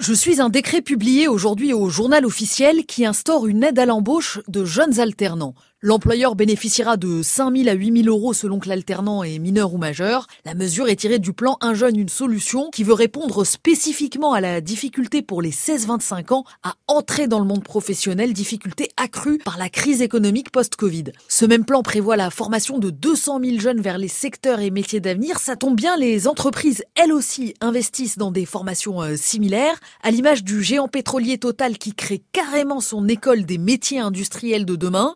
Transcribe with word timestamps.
Je 0.00 0.12
suis 0.12 0.40
un 0.40 0.48
décret 0.48 0.80
publié 0.80 1.26
aujourd'hui 1.26 1.72
au 1.72 1.88
journal 1.88 2.24
officiel 2.24 2.86
qui 2.86 3.04
instaure 3.04 3.46
une 3.46 3.64
aide 3.64 3.78
à 3.78 3.86
l'embauche 3.86 4.40
de 4.46 4.64
jeunes 4.64 5.00
alternants. 5.00 5.54
L'employeur 5.82 6.36
bénéficiera 6.36 6.98
de 6.98 7.22
5 7.22 7.56
000 7.56 7.68
à 7.70 7.72
8 7.72 8.02
000 8.02 8.14
euros 8.14 8.34
selon 8.34 8.58
que 8.58 8.68
l'alternant 8.68 9.22
est 9.22 9.38
mineur 9.38 9.72
ou 9.72 9.78
majeur. 9.78 10.26
La 10.44 10.54
mesure 10.54 10.90
est 10.90 10.96
tirée 10.96 11.18
du 11.18 11.32
plan 11.32 11.56
Un 11.62 11.72
jeune, 11.72 11.96
une 11.96 12.10
solution 12.10 12.68
qui 12.68 12.84
veut 12.84 12.92
répondre 12.92 13.46
spécifiquement 13.46 14.34
à 14.34 14.42
la 14.42 14.60
difficulté 14.60 15.22
pour 15.22 15.40
les 15.40 15.52
16-25 15.52 16.34
ans 16.34 16.44
à 16.62 16.74
entrer 16.86 17.28
dans 17.28 17.38
le 17.38 17.46
monde 17.46 17.64
professionnel, 17.64 18.34
difficulté 18.34 18.90
accrue 18.98 19.38
par 19.38 19.56
la 19.56 19.70
crise 19.70 20.02
économique 20.02 20.52
post-Covid. 20.52 21.04
Ce 21.28 21.46
même 21.46 21.64
plan 21.64 21.82
prévoit 21.82 22.18
la 22.18 22.28
formation 22.28 22.76
de 22.76 22.90
200 22.90 23.40
000 23.42 23.58
jeunes 23.58 23.80
vers 23.80 23.96
les 23.96 24.08
secteurs 24.08 24.60
et 24.60 24.70
métiers 24.70 25.00
d'avenir. 25.00 25.38
Ça 25.38 25.56
tombe 25.56 25.76
bien, 25.76 25.96
les 25.96 26.28
entreprises, 26.28 26.84
elles 26.94 27.12
aussi, 27.12 27.54
investissent 27.62 28.18
dans 28.18 28.32
des 28.32 28.44
formations 28.44 29.00
euh, 29.00 29.16
similaires, 29.16 29.80
à 30.02 30.10
l'image 30.10 30.44
du 30.44 30.62
géant 30.62 30.88
pétrolier 30.88 31.38
Total 31.38 31.78
qui 31.78 31.94
crée 31.94 32.22
carrément 32.32 32.80
son 32.80 33.08
école 33.08 33.46
des 33.46 33.56
métiers 33.56 34.00
industriels 34.00 34.66
de 34.66 34.76
demain. 34.76 35.14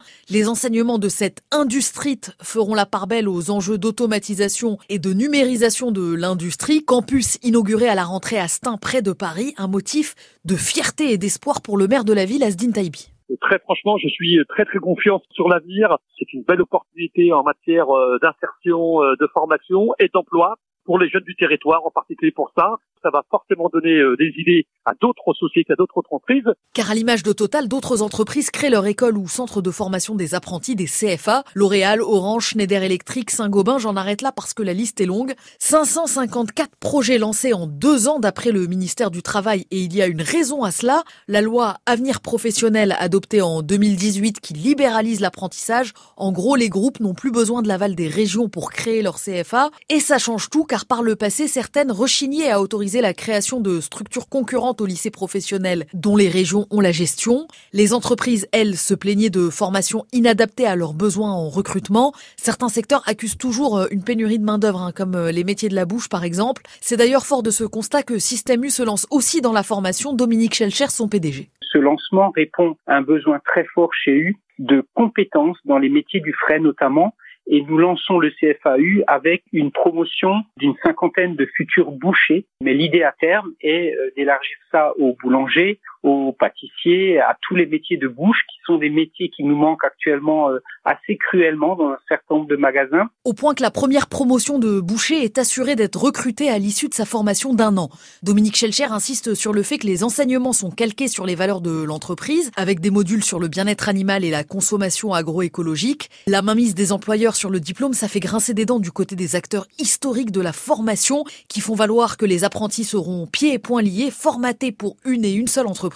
Enseignements 0.55 1.01
de 1.01 1.09
cette 1.09 1.43
industrie 1.51 2.21
feront 2.41 2.77
la 2.77 2.87
part 2.87 3.09
belle 3.09 3.29
aux 3.29 3.51
enjeux 3.51 3.77
d'automatisation 3.77 4.79
et 4.89 5.01
de 5.01 5.13
numérisation 5.13 5.91
de 5.91 6.15
l'industrie. 6.15 6.85
Campus 6.85 7.41
inauguré 7.43 7.89
à 7.89 7.97
la 7.97 8.05
rentrée 8.05 8.39
à 8.39 8.47
Stein, 8.47 8.77
près 8.77 9.03
de 9.03 9.11
Paris, 9.11 9.53
un 9.57 9.67
motif 9.67 10.15
de 10.45 10.55
fierté 10.55 11.11
et 11.11 11.19
d'espoir 11.19 11.61
pour 11.61 11.77
le 11.77 11.89
maire 11.89 12.05
de 12.05 12.13
la 12.13 12.25
ville, 12.25 12.45
Asdin 12.45 12.71
Taibi. 12.71 13.11
Très 13.41 13.59
franchement, 13.59 13.99
je 13.99 14.07
suis 14.07 14.39
très 14.49 14.65
très 14.65 14.79
confiant 14.79 15.21
sur 15.33 15.49
l'avenir. 15.49 15.99
C'est 16.17 16.33
une 16.33 16.45
belle 16.45 16.63
opportunité 16.63 17.33
en 17.33 17.43
matière 17.43 17.91
euh, 17.91 18.19
d'insertion, 18.23 19.03
euh, 19.03 19.17
de 19.19 19.27
formation 19.35 19.89
et 19.99 20.09
d'emploi 20.15 20.55
pour 20.85 21.01
les 21.01 21.09
jeunes 21.09 21.25
du 21.25 21.35
territoire, 21.35 21.85
en 21.85 21.91
particulier 21.91 22.31
pour 22.31 22.53
ça. 22.57 22.77
Ça 23.03 23.11
va 23.11 23.25
forcément 23.29 23.69
donner 23.73 23.97
euh, 23.99 24.15
des 24.17 24.33
idées 24.37 24.69
à 24.85 24.93
d'autres 25.01 25.33
sociétés, 25.35 25.73
à 25.73 25.77
d'autres 25.77 25.99
entreprises. 25.99 26.45
Car 26.73 26.91
à 26.91 26.95
l'image 26.95 27.23
de 27.23 27.33
Total, 27.33 27.69
d'autres 27.69 28.03
entreprises 28.03 28.51
créent 28.51 28.71
leur 28.71 28.87
école 28.87 29.17
ou 29.17 29.29
centre 29.29 29.63
de 29.63 29.71
formation 29.71 30.15
des 30.15 30.35
apprentis, 30.35 30.77
des 30.77 30.87
CFA. 30.87 31.45
L'Oréal, 31.55 32.01
Orange, 32.03 32.49
Schneider 32.49 32.83
Electric, 32.83 33.31
Saint-Gobain, 33.31 33.79
j'en 33.79 33.97
arrête 33.97 34.23
là 34.23 34.33
parce 34.33 34.55
que 34.55 34.63
la 34.63 34.75
liste 34.75 35.01
est 35.01 35.07
longue. 35.07 35.35
554 35.59 36.77
projets 36.79 37.19
lancés 37.19 37.55
en 37.55 37.67
deux 37.67 38.09
ans 38.09 38.19
d'après 38.19 38.53
le 38.53 38.67
ministère 38.67 39.11
du 39.11 39.23
Travail 39.23 39.67
et 39.71 39.81
il 39.81 39.95
y 39.95 40.03
a 40.03 40.07
une 40.07 40.23
raison 40.23 40.63
à 40.63 40.71
cela. 40.71 41.03
La 41.29 41.41
loi 41.41 41.77
Avenir 41.87 42.21
professionnel 42.21 42.95
adoptée 42.99 43.43
en 43.43 43.63
2018 43.63 44.41
qui 44.41 44.55
libéralise 44.55 45.21
l'apprentissage. 45.21 45.93
En 46.17 46.33
gros, 46.33 46.57
les 46.57 46.69
groupes 46.69 47.01
n'ont 47.01 47.15
plus 47.15 47.31
besoin 47.31 47.63
de 47.63 47.69
l'aval 47.69 47.95
des 47.95 48.09
régions 48.09 48.49
pour 48.49 48.71
créer 48.71 49.03
leur 49.03 49.17
CFA 49.17 49.71
et 49.89 50.01
ça 50.01 50.19
change 50.19 50.51
tout 50.51 50.65
car 50.65 50.87
par 50.87 51.03
le 51.03 51.17
passé, 51.17 51.49
certaines 51.49 51.91
rechignaient 51.91 52.51
à 52.51 52.61
autoriser 52.61 53.01
la 53.01 53.15
création 53.15 53.61
de 53.61 53.81
structures 53.81 54.29
concurrentes 54.29 54.74
au 54.81 54.87
lycée 54.87 55.11
professionnel 55.11 55.87
dont 55.95 56.17
les 56.17 56.29
régions 56.29 56.67
ont 56.71 56.81
la 56.81 56.93
gestion. 56.93 57.47
Les 57.73 57.93
entreprises, 57.93 58.47
elles, 58.53 58.77
se 58.77 58.95
plaignaient 58.95 59.31
de 59.31 59.51
formations 59.51 60.05
inadaptées 60.13 60.67
à 60.67 60.77
leurs 60.77 60.95
besoins 60.95 61.33
en 61.33 61.49
recrutement. 61.49 62.13
Certains 62.37 62.69
secteurs 62.69 63.03
accusent 63.07 63.39
toujours 63.39 63.79
euh, 63.79 63.87
une 63.91 64.05
pénurie 64.05 64.39
de 64.39 64.45
main-d'œuvre, 64.45 64.83
hein, 64.83 64.93
comme 64.93 65.15
euh, 65.15 65.33
les 65.33 65.45
métiers 65.45 65.69
de 65.69 65.75
la 65.75 65.85
bouche 65.85 66.09
par 66.09 66.25
exemple. 66.25 66.63
C'est 66.81 66.97
d'ailleurs 66.97 67.27
fort 67.27 67.43
de 67.43 67.51
ce 67.51 67.65
constat 67.65 68.03
que 68.03 68.19
Système 68.19 68.65
U 68.65 68.71
se 68.71 68.83
lance 68.83 69.07
aussi 69.11 69.41
dans 69.41 69.53
la 69.53 69.63
formation. 69.63 70.13
Dominique 70.13 70.55
Schelcher, 70.55 70.89
son 70.89 71.09
PDG. 71.09 71.51
Ce 71.61 71.79
lancement 71.79 72.31
répond 72.31 72.77
à 72.87 72.97
un 72.97 73.03
besoin 73.03 73.41
très 73.45 73.65
fort 73.75 73.91
chez 73.93 74.13
U 74.13 74.37
de 74.59 74.87
compétences 74.95 75.59
dans 75.65 75.79
les 75.79 75.89
métiers 75.89 76.21
du 76.21 76.33
frais 76.33 76.61
notamment 76.61 77.15
et 77.47 77.63
nous 77.63 77.79
lançons 77.79 78.19
le 78.19 78.31
CFAU 78.31 79.03
avec 79.07 79.43
une 79.53 79.71
promotion 79.71 80.43
d'une 80.57 80.75
cinquantaine 80.83 81.37
de 81.37 81.47
futurs 81.57 81.91
bouchers. 81.91 82.47
Mais 82.63 82.75
l'idée 82.75 83.03
à 83.03 83.13
terme 83.13 83.53
est 83.61 83.95
euh, 83.95 84.11
d'élargir 84.17 84.57
ça 84.71 84.93
aux 84.99 85.17
boulangers, 85.23 85.81
aux 86.05 86.33
pâtissiers, 86.33 87.19
à 87.19 87.37
tous 87.41 87.57
les 87.57 87.65
métiers 87.65 87.97
de 87.97 88.09
bouche 88.09 88.37
qui 88.51 88.59
sont 88.67 88.77
des 88.77 88.91
métiers 88.91 89.31
qui 89.31 89.43
nous 89.43 89.57
manquent 89.57 89.85
actuellement 89.85 90.51
euh, 90.51 90.59
assez 90.85 91.17
cruellement 91.17 91.77
dans 91.77 91.89
un 91.89 91.99
certain 92.09 92.37
nombre 92.37 92.47
de 92.47 92.57
magasins. 92.57 93.09
Au 93.25 93.33
point 93.33 93.55
que 93.55 93.63
la 93.63 93.71
première 93.71 94.07
promotion 94.07 94.59
de 94.59 94.81
boucher 94.81 95.25
est 95.25 95.39
assurée 95.39 95.77
d'être 95.77 95.97
recrutée 95.97 96.51
à 96.51 96.59
l'issue 96.59 96.89
de 96.89 96.95
sa 96.95 97.07
formation 97.07 97.55
d'un 97.55 97.79
an. 97.79 97.89
Dominique 98.23 98.57
Schelcher 98.57 98.85
insiste 98.85 99.35
sur 99.35 99.55
le 99.55 99.63
fait 99.63 99.79
que 99.79 99.87
les 99.87 100.05
enseignements 100.05 100.53
sont 100.53 100.71
calqués 100.71 101.09
sur 101.09 101.25
les 101.25 101.35
valeurs 101.35 101.63
de 101.63 101.83
l'entreprise, 101.83 102.51
avec 102.55 102.81
des 102.81 102.91
modules 102.91 103.25
sur 103.25 103.41
le 103.41 103.49
bien-être 103.49 103.89
animal 103.89 104.25
et 104.25 104.31
la 104.31 104.45
consommation 104.45 105.15
agroécologique. 105.15 106.11
La 106.27 106.43
mainmise 106.43 106.75
des 106.75 106.93
employeurs 106.93 107.35
sur 107.35 107.49
le 107.49 107.61
diplôme, 107.61 107.95
ça 107.95 108.09
fait 108.09 108.21
grincer 108.21 108.53
des 108.53 108.67
dents 108.67 108.79
du 108.79 108.93
côté 108.93 109.17
des 109.17 109.37
acteurs 109.37 109.67
historiques 109.79 110.33
de 110.33 110.43
la 110.43 110.53
formation 110.53 111.25
qui 111.49 111.63
font 111.63 111.75
valoir 111.75 112.19
que 112.19 112.27
les 112.27 112.45
apprentis 112.45 112.85
seront 112.85 113.27
pieds 113.27 113.55
et 113.55 113.59
poings 113.59 113.81
liés, 113.81 114.11
formatés 114.11 114.71
pour 114.71 114.97
une 115.07 115.25
et 115.25 115.33
une 115.33 115.49
seule 115.49 115.67
entreprise, 115.67 115.94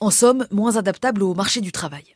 en 0.00 0.10
somme 0.10 0.46
moins 0.50 0.76
adaptables 0.76 1.22
au 1.22 1.34
marché 1.34 1.60
du 1.60 1.72
travail. 1.72 2.14